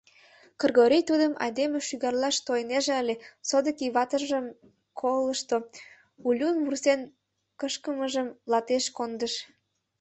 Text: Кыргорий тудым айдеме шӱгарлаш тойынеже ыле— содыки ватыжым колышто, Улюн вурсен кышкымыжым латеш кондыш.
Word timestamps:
Кыргорий 0.59 1.03
тудым 1.09 1.33
айдеме 1.43 1.79
шӱгарлаш 1.87 2.37
тойынеже 2.45 2.93
ыле— 3.01 3.15
содыки 3.49 3.87
ватыжым 3.95 4.45
колышто, 4.99 5.57
Улюн 6.27 6.55
вурсен 6.63 7.01
кышкымыжым 7.59 8.27
латеш 8.51 8.85
кондыш. 8.97 9.33